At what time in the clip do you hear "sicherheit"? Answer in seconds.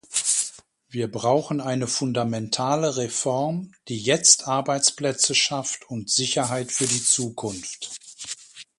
6.09-6.71